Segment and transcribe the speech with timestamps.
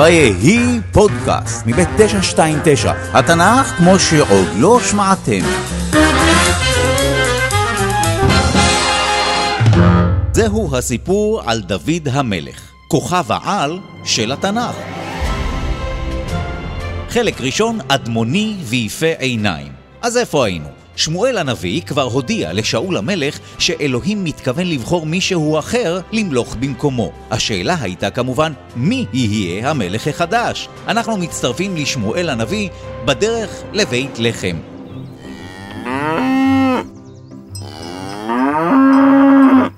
[0.00, 5.40] ויהי פודקאסט מבית 929, התנ"ך כמו שעוד לא שמעתם.
[10.32, 14.74] זהו הסיפור על דוד המלך, כוכב העל של התנ"ך.
[17.08, 19.72] חלק ראשון, אדמוני ויפה עיניים.
[20.02, 20.79] אז איפה היינו?
[21.00, 27.12] שמואל הנביא כבר הודיע לשאול המלך שאלוהים מתכוון לבחור מישהו אחר למלוך במקומו.
[27.30, 30.68] השאלה הייתה כמובן, מי יהיה המלך החדש?
[30.88, 32.68] אנחנו מצטרפים לשמואל הנביא
[33.04, 34.69] בדרך לבית לחם.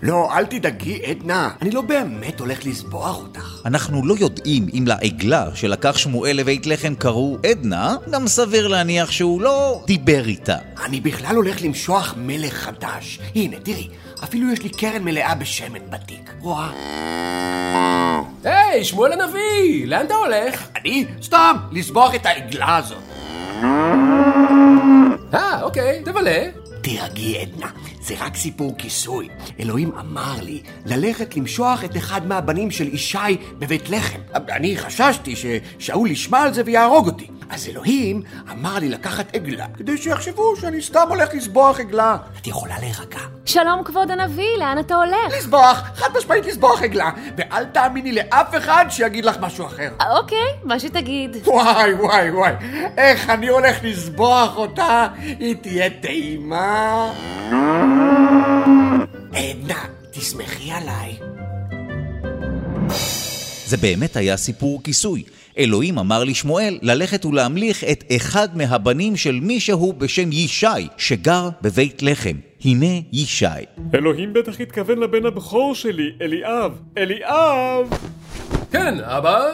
[0.03, 1.51] לא, אל תדאגי, עדנה.
[1.63, 3.61] אני לא באמת הולך לסבוח אותך.
[3.65, 9.41] אנחנו לא יודעים אם לעגלה שלקח שמואל לבית לחם קראו עדנה, גם סביר להניח שהוא
[9.41, 10.57] לא דיבר איתה.
[10.85, 13.21] אני בכלל הולך למשוח מלך חדש.
[13.35, 13.89] הנה, תראי,
[14.25, 16.33] אפילו יש לי קרן מלאה בשמן בתיק.
[16.41, 16.71] רואה?
[18.45, 19.87] היי, שמואל הנביא!
[19.87, 20.69] לאן אתה הולך?
[20.77, 21.05] אני?
[21.23, 23.03] סתם, לסבוח את העגלה הזאת.
[25.35, 26.62] אה, אוקיי, תבלה.
[26.83, 29.29] תירגעי, עדנה, זה רק סיפור כיסוי.
[29.61, 34.19] אלוהים אמר לי ללכת למשוח את אחד מהבנים של ישי בבית לחם.
[34.35, 37.27] אני חששתי ששאול ישמע על זה ויהרוג אותי.
[37.53, 42.17] אז אלוהים אמר לי לקחת עגלה, כדי שיחשבו שאני סתם הולך לסבוח עגלה.
[42.41, 43.19] את יכולה להירגע.
[43.45, 45.39] שלום כבוד הנביא, לאן אתה הולך?
[45.39, 49.89] לסבוח, חד משמעית לסבוח עגלה, ואל תאמיני לאף אחד שיגיד לך משהו אחר.
[50.19, 51.37] אוקיי, מה שתגיד.
[51.45, 52.53] וואי, וואי, וואי,
[52.97, 55.09] איך אני הולך לסבוח אותה,
[55.39, 57.13] היא תהיה טעימה.
[59.33, 61.19] עדנה, תסמכי עליי.
[63.67, 65.25] זה באמת היה סיפור כיסוי.
[65.59, 70.67] אלוהים אמר לשמואל ללכת ולהמליך את אחד מהבנים של מישהו בשם ישי,
[70.97, 72.37] שגר בבית לחם.
[72.65, 73.47] הנה ישי.
[73.95, 76.73] אלוהים בטח התכוון לבן הבכור שלי, אליאב.
[76.99, 77.89] אליאב!
[78.71, 79.51] כן, אבא?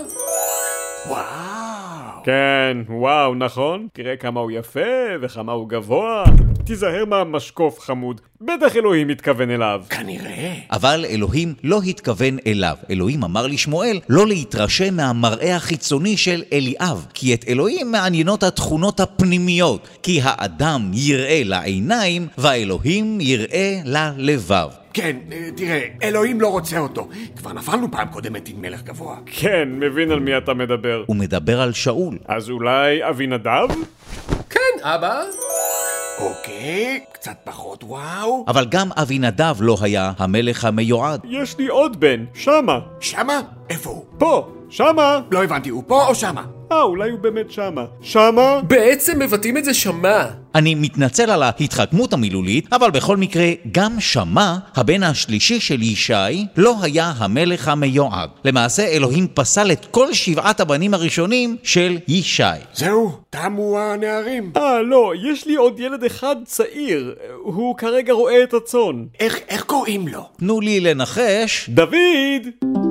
[1.09, 2.25] וואו.
[2.25, 3.89] כן, וואו, נכון?
[3.93, 4.81] תראה כמה הוא יפה
[5.21, 6.25] וכמה הוא גבוה.
[6.69, 9.83] תיזהר מהמשקוף חמוד, בטח אלוהים התכוון אליו.
[9.91, 10.55] כנראה.
[10.71, 12.77] אבל אלוהים לא התכוון אליו.
[12.91, 19.89] אלוהים אמר לשמואל לא להתרשם מהמראה החיצוני של אליאב, כי את אלוהים מעניינות התכונות הפנימיות,
[20.03, 24.69] כי האדם יראה לעיניים והאלוהים יראה ללבב.
[24.93, 27.09] כן, אה, תראה, אלוהים לא רוצה אותו.
[27.37, 29.17] כבר נפלנו פעם קודמת עם מלך גבוה.
[29.27, 31.05] כן, מבין על מי אתה מדבר.
[31.07, 32.19] הוא מדבר על שאול.
[32.29, 33.69] אז אולי אבינדב?
[34.51, 35.23] כן, אבא?
[36.21, 38.45] אוקיי, קצת פחות וואו.
[38.49, 41.21] אבל גם אבינדב לא היה המלך המיועד.
[41.25, 42.79] יש לי עוד בן, שמה.
[43.01, 43.41] שמה?
[43.71, 44.05] איפה הוא?
[44.19, 45.21] פה, שמה.
[45.31, 46.43] לא הבנתי, הוא פה או שמה?
[46.73, 47.85] אה, אולי הוא באמת שמה.
[48.01, 48.61] שמה?
[48.63, 50.25] בעצם מבטאים את זה שמע.
[50.59, 56.75] אני מתנצל על ההתחכמות המילולית, אבל בכל מקרה, גם שמע, הבן השלישי של ישי, לא
[56.83, 58.31] היה המלך המיועד.
[58.45, 62.43] למעשה, אלוהים פסל את כל שבעת הבנים הראשונים של ישי.
[62.75, 64.53] זהו, תמו הנערים.
[64.57, 67.15] אה, לא, יש לי עוד ילד אחד צעיר.
[67.43, 69.05] הוא כרגע רואה את הצאן.
[69.21, 70.29] איך, איך קוראים לו?
[70.39, 72.88] תנו לי לנחש, דוד!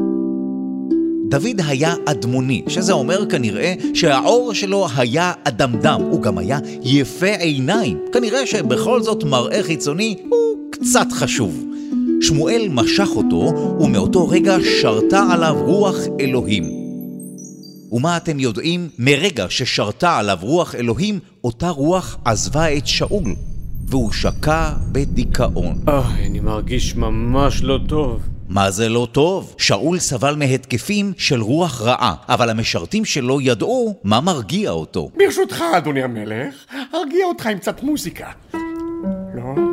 [1.30, 8.00] דוד היה אדמוני, שזה אומר כנראה שהעור שלו היה אדמדם, הוא גם היה יפה עיניים.
[8.14, 11.64] כנראה שבכל זאת מראה חיצוני הוא קצת חשוב.
[12.22, 16.70] שמואל משך אותו, ומאותו רגע שרתה עליו רוח אלוהים.
[17.92, 18.90] ומה אתם יודעים?
[19.00, 23.36] מרגע ששרתה עליו רוח אלוהים, אותה רוח עזבה את שאול,
[23.86, 25.80] והוא שקע בדיכאון.
[25.88, 28.22] אוי, אני מרגיש ממש לא טוב.
[28.50, 29.56] מה זה לא טוב?
[29.58, 35.10] שאול סבל מהתקפים של רוח רעה, אבל המשרתים שלו ידעו מה מרגיע אותו.
[35.16, 36.56] ברשותך, אדוני המלך,
[36.94, 38.28] ארגיע אותך עם קצת מוזיקה.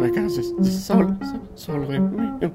[0.03, 2.49] רגע, זה, זה סול, סול, סול, רגע.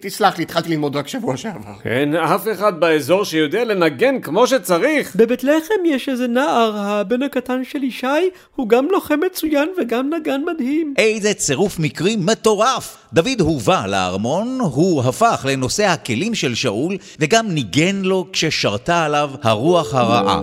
[0.00, 1.74] תסלח לי, התחלתי ללמוד רק שבוע שעבר.
[1.84, 5.16] אין אף אחד באזור שיודע לנגן כמו שצריך.
[5.16, 8.06] בבית לחם יש איזה נער, הבן הקטן של ישי,
[8.56, 10.94] הוא גם לוחם מצוין וגם נגן מדהים.
[10.98, 12.96] איזה צירוף מקרים מטורף!
[13.12, 19.94] דוד הובא לארמון, הוא הפך לנושא הכלים של שאול, וגם ניגן לו כששרתה עליו הרוח
[19.94, 20.40] הרעה.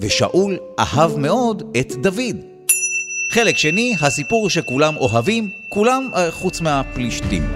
[0.00, 2.47] ושאול אהב מאוד את דוד.
[3.30, 7.52] חלק שני, הסיפור שכולם אוהבים, כולם אה, חוץ מהפלישתים.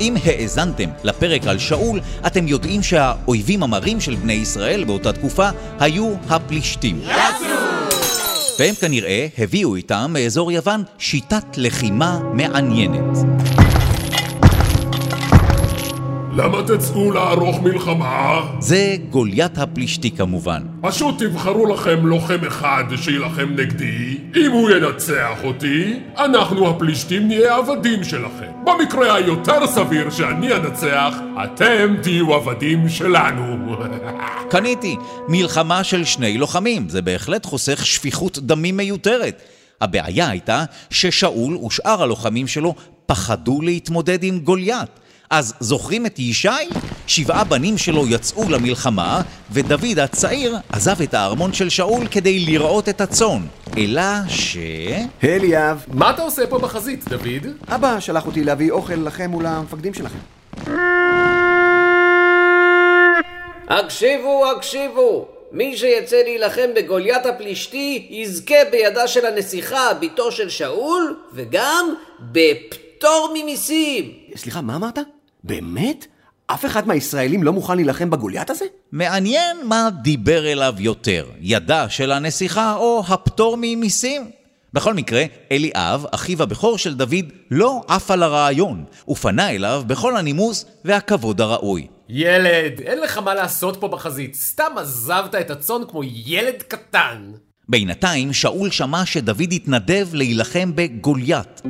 [0.00, 5.48] אם האזנתם לפרק על שאול, אתם יודעים שהאויבים המרים של בני ישראל באותה תקופה
[5.80, 7.00] היו הפלישתים.
[8.58, 13.37] והם כנראה הביאו איתם מאזור יוון שיטת לחימה מעניינת.
[16.32, 18.40] למה תצאו לערוך מלחמה?
[18.58, 20.62] זה גוליית הפלישתי כמובן.
[20.80, 24.18] פשוט תבחרו לכם לוחם אחד שיילחם נגדי.
[24.36, 28.50] אם הוא ינצח אותי, אנחנו הפלישתים נהיה עבדים שלכם.
[28.64, 31.14] במקרה היותר סביר שאני אנצח,
[31.44, 33.76] אתם תהיו עבדים שלנו.
[34.50, 34.96] קניתי,
[35.28, 39.42] מלחמה של שני לוחמים, זה בהחלט חוסך שפיכות דמים מיותרת.
[39.80, 42.74] הבעיה הייתה ששאול ושאר הלוחמים שלו
[43.06, 44.90] פחדו להתמודד עם גוליית.
[45.30, 46.48] אז זוכרים את ישי?
[47.06, 49.20] שבעה בנים שלו יצאו למלחמה,
[49.50, 53.46] ודוד הצעיר עזב את הארמון של שאול כדי לראות את הצאן.
[53.76, 54.56] אלא ש...
[55.24, 57.46] אליאב, מה אתה עושה פה בחזית, דוד?
[57.68, 60.18] אבא שלח אותי להביא אוכל לכם ולמפקדים שלכם.
[63.68, 65.28] הקשיבו, הקשיבו!
[65.52, 74.12] מי שיצא להילחם בגוליית הפלישתי יזכה בידה של הנסיכה, בתו של שאול, וגם בפטור ממיסים.
[74.36, 74.98] סליחה, מה אמרת?
[75.48, 76.06] באמת?
[76.46, 78.64] אף אחד מהישראלים לא מוכן להילחם בגוליית הזה?
[78.92, 84.30] מעניין מה דיבר אליו יותר, ידה של הנסיכה או הפטור ממיסים?
[84.72, 90.64] בכל מקרה, אליאב, אחיו הבכור של דוד, לא עף על הרעיון, ופנה אליו בכל הנימוס
[90.84, 91.86] והכבוד הראוי.
[92.08, 94.34] ילד, אין לך מה לעשות פה בחזית.
[94.34, 97.32] סתם עזבת את הצאן כמו ילד קטן.
[97.68, 101.62] בינתיים, שאול שמע שדוד התנדב להילחם בגוליית.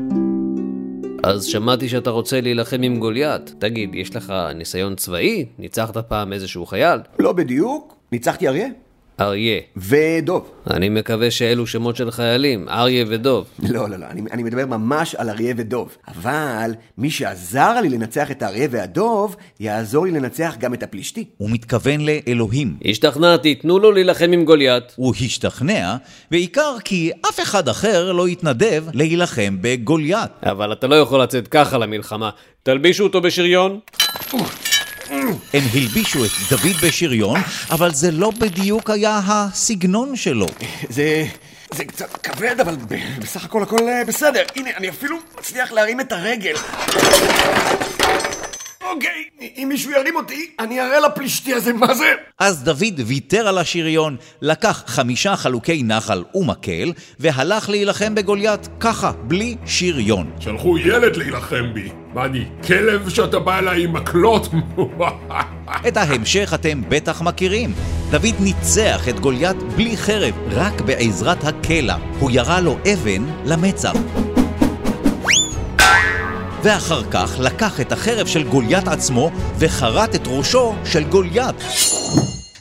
[1.23, 3.55] אז שמעתי שאתה רוצה להילחם עם גוליית.
[3.59, 5.47] תגיד, יש לך ניסיון צבאי?
[5.59, 7.01] ניצחת פעם איזשהו חייל?
[7.19, 7.97] לא בדיוק.
[8.13, 8.69] ניצחתי אריה.
[9.21, 9.61] אריה.
[9.77, 10.51] ודוב.
[10.71, 13.47] אני מקווה שאלו שמות של חיילים, אריה ודוב.
[13.59, 15.97] לא, לא, לא, אני, אני מדבר ממש על אריה ודוב.
[16.09, 21.25] אבל מי שעזר לי לנצח את האריה והדוב, יעזור לי לנצח גם את הפלישתי.
[21.37, 22.77] הוא מתכוון לאלוהים.
[22.85, 24.85] השתכנעתי, תנו לו להילחם עם גוליית.
[24.97, 25.97] הוא השתכנע,
[26.31, 30.31] בעיקר כי אף אחד אחר לא התנדב להילחם בגוליית.
[30.43, 32.31] אבל אתה לא יכול לצאת ככה למלחמה.
[32.63, 33.81] תלבישו אותו בשריון.
[35.53, 37.41] הם הלבישו את דוד בשריון,
[37.71, 40.47] אבל זה לא בדיוק היה הסגנון שלו.
[40.89, 41.25] זה...
[41.75, 42.77] זה קצת כבד, אבל
[43.19, 44.43] בסך הכל הכל אה, בסדר.
[44.57, 46.55] הנה, אני אפילו מצליח להרים את הרגל.
[48.95, 52.13] אוקיי, אם מישהו ירים אותי, אני אראה לפלישתי הזה מה זה.
[52.39, 59.57] אז דוד ויתר על השריון, לקח חמישה חלוקי נחל ומקל, והלך להילחם בגוליית ככה, בלי
[59.67, 60.31] שריון.
[60.41, 61.89] שלחו ילד להילחם בי.
[62.15, 64.49] מה אני, כלב שאתה בא אליי עם מקלות?
[65.89, 67.73] את ההמשך אתם בטח מכירים.
[68.11, 71.97] דוד ניצח את גוליית בלי חרב, רק בעזרת הקלע.
[72.19, 73.93] הוא ירה לו אבן למצח.
[76.63, 81.57] ואחר כך לקח את החרב של גוליית עצמו וחרט את ראשו של גוליית.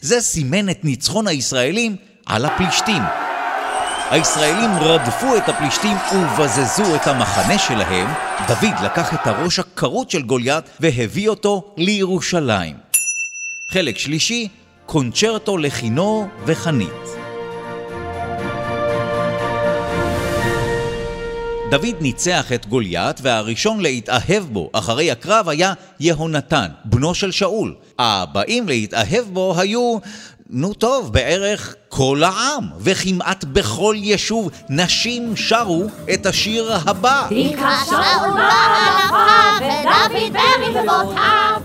[0.01, 1.95] זה סימן את ניצחון הישראלים
[2.25, 3.01] על הפלישתים.
[4.09, 8.07] הישראלים רדפו את הפלישתים ובזזו את המחנה שלהם.
[8.47, 12.75] דוד לקח את הראש הכרות של גוליית והביא אותו לירושלים.
[13.71, 14.47] חלק שלישי,
[14.85, 17.26] קונצ'רטו לכינור וחנית.
[21.69, 27.75] דוד ניצח את גוליית, והראשון להתאהב בו אחרי הקרב היה יהונתן, בנו של שאול.
[27.99, 29.97] הבאים להתאהב בו היו,
[30.49, 35.83] נו טוב, בערך כל העם, וכמעט בכל יישוב נשים שרו
[36.13, 37.27] את השיר הבא.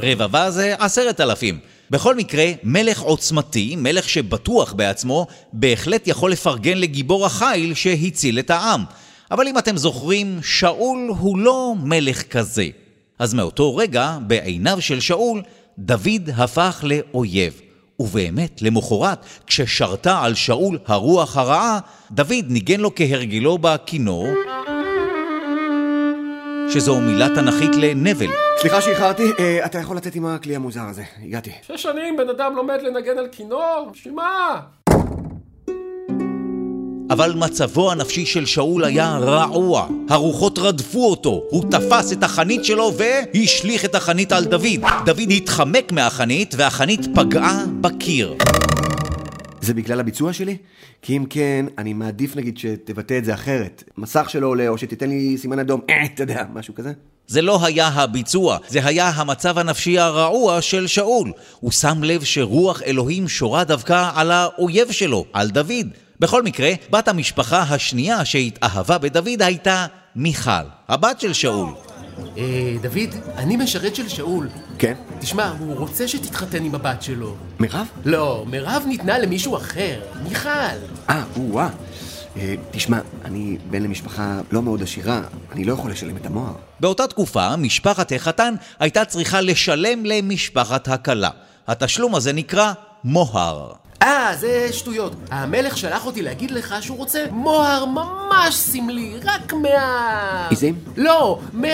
[0.02, 1.58] רבבה זה עשרת אלפים.
[1.90, 8.84] בכל מקרה, מלך עוצמתי, מלך שבטוח בעצמו, בהחלט יכול לפרגן לגיבור החיל שהציל את העם.
[9.32, 12.66] אבל אם אתם זוכרים, שאול הוא לא מלך כזה.
[13.18, 15.42] אז מאותו רגע, בעיניו של שאול,
[15.78, 17.60] דוד הפך לאויב.
[18.00, 21.78] ובאמת, למחרת, כששרתה על שאול הרוח הרעה,
[22.10, 24.28] דוד ניגן לו כהרגלו בכינור,
[26.72, 28.30] שזו מילה תנכית לנבל.
[28.60, 31.02] סליחה שאיחרתי, אה, אתה יכול לצאת עם הכלי המוזר הזה.
[31.22, 31.50] הגעתי.
[31.62, 33.90] שש שנים בן אדם לומד לנגן על כינור?
[33.92, 34.60] בשביל מה?
[37.12, 39.88] אבל מצבו הנפשי של שאול היה רעוע.
[40.08, 44.80] הרוחות רדפו אותו, הוא תפס את החנית שלו והשליך את החנית על דוד.
[45.04, 48.34] דוד התחמק מהחנית והחנית פגעה בקיר.
[49.60, 50.56] זה בגלל הביצוע שלי?
[51.02, 53.84] כי אם כן, אני מעדיף נגיד שתבטא את זה אחרת.
[53.98, 56.92] מסך שלא עולה, או שתיתן לי סימן אדום, אה, אתה יודע, משהו כזה.
[57.26, 61.32] זה לא היה הביצוע, זה היה המצב הנפשי הרעוע של שאול.
[61.60, 65.86] הוא שם לב שרוח אלוהים שורה דווקא על האויב שלו, על דוד.
[66.22, 69.86] בכל מקרה, בת המשפחה השנייה שהתאהבה בדוד הייתה
[70.16, 70.50] מיכל,
[70.88, 71.68] הבת של שאול.
[72.38, 74.48] אה, דוד, אני משרת של שאול.
[74.78, 74.94] כן?
[75.18, 77.34] תשמע, הוא רוצה שתתחתן עם הבת שלו.
[77.60, 77.86] מירב?
[78.04, 80.00] לא, מירב ניתנה למישהו אחר.
[80.22, 80.48] מיכל.
[81.10, 81.68] אה, או-אה.
[82.36, 85.20] אה, תשמע, אני בן למשפחה לא מאוד עשירה,
[85.52, 86.54] אני לא יכול לשלם את המוהר.
[86.80, 91.30] באותה תקופה, משפחת החתן הייתה צריכה לשלם למשפחת הכלה.
[91.68, 92.72] התשלום הזה נקרא
[93.04, 93.81] מוהר.
[94.02, 95.12] אה, זה שטויות.
[95.30, 100.46] המלך שלח אותי להגיד לך שהוא רוצה מוהר ממש סמלי, רק מה...
[100.50, 100.74] עיזים?
[100.96, 101.68] לא, מה...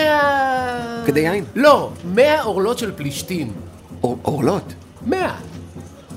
[1.05, 1.43] כדי יין?
[1.55, 3.51] לא, מאה עורלות של פלישתים.
[4.03, 4.73] אור- אורלות?
[5.05, 5.35] מאה.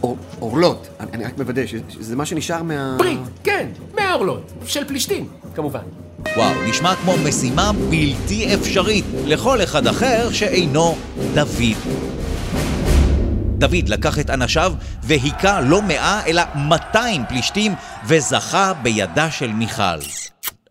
[0.02, 0.88] אור- אורלות.
[1.00, 2.94] אני אני רק מוודא ש- שזה מה שנשאר מה...
[2.98, 4.52] ברית, כן, מאה עורלות.
[4.66, 5.80] של פלישתים, כמובן.
[6.36, 10.96] וואו, נשמע כמו משימה בלתי אפשרית לכל אחד אחר שאינו
[11.34, 11.76] דוד.
[13.62, 17.74] דוד לקח את אנשיו והיכה לא מאה אלא 200 פלישתים
[18.06, 19.82] וזכה בידה של מיכל.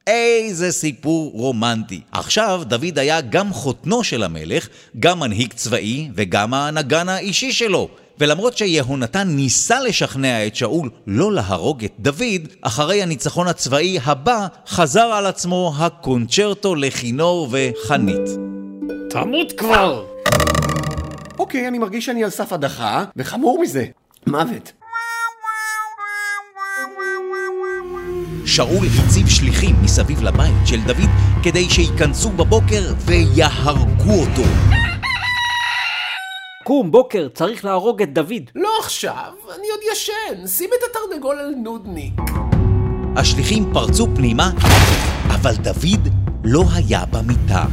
[0.07, 2.01] איזה סיפור רומנטי.
[2.12, 4.67] עכשיו דוד היה גם חותנו של המלך,
[5.00, 7.89] גם מנהיג צבאי וגם הנגן האישי שלו.
[8.19, 15.05] ולמרות שיהונתן ניסה לשכנע את שאול לא להרוג את דוד, אחרי הניצחון הצבאי הבא חזר
[15.13, 18.29] על עצמו הקונצ'רטו לכינור וחנית.
[19.10, 20.05] תמות כבר!
[21.41, 23.86] אוקיי, אני מרגיש שאני על סף הדחה, וחמור מזה,
[24.27, 24.71] מוות.
[28.45, 31.10] שאול הציב שליחים מסביב לבית של דוד
[31.43, 34.50] כדי שייכנסו בבוקר ויהרגו אותו.
[36.63, 38.50] קום, בוקר, צריך להרוג את דוד.
[38.55, 40.48] לא עכשיו, אני עוד ישן.
[40.48, 42.13] שים את התרנגול על נודניק.
[43.15, 44.51] השליחים פרצו פנימה,
[45.27, 46.07] אבל דוד
[46.43, 47.65] לא היה במיטה.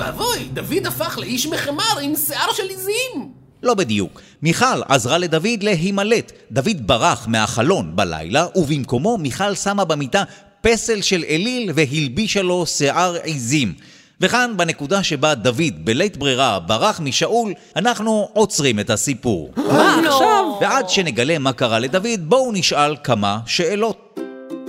[0.00, 3.32] ואבוי, דוד הפך לאיש מחמר עם שיער של עיזים.
[3.62, 4.20] לא בדיוק.
[4.42, 6.32] מיכל עזרה לדוד להימלט.
[6.52, 10.22] דוד ברח מהחלון בלילה, ובמקומו מיכל שמה במיטה
[10.60, 13.72] פסל של אליל והלבישה לו שיער עיזים.
[14.20, 19.52] וכאן, בנקודה שבה דוד בלית ברירה ברח משאול, אנחנו עוצרים את הסיפור.
[19.56, 20.44] מה עכשיו?
[20.60, 24.18] ועד שנגלה מה קרה לדוד, בואו נשאל כמה שאלות.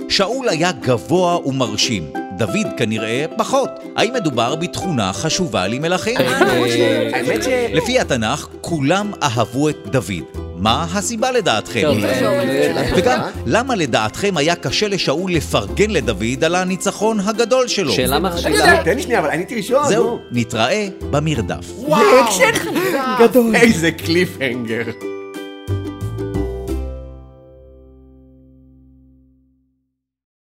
[0.08, 3.70] שאול היה גבוה ומרשים, דוד כנראה פחות.
[3.96, 6.16] האם מדובר בתכונה חשובה למלכים?
[7.72, 10.42] לפי התנ"ך, כולם אהבו את דוד.
[10.56, 11.90] מה הסיבה לדעתכם?
[12.96, 17.92] וגם, למה לדעתכם היה קשה לשאול לפרגן לדוד על הניצחון הגדול שלו?
[17.92, 18.84] שאלה מכשילה.
[18.84, 19.88] תן לי שנייה, אבל אני הייתי ראשון.
[19.88, 20.18] זהו.
[20.32, 21.64] נתראה במרדף.
[21.78, 22.02] וואו,
[23.20, 23.56] גדול.
[23.56, 25.11] איזה קליפהנגר.